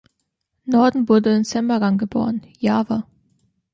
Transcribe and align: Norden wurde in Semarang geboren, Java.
Norden 0.65 1.07
wurde 1.09 1.35
in 1.35 1.43
Semarang 1.43 1.99
geboren, 1.99 2.41
Java. 2.57 3.05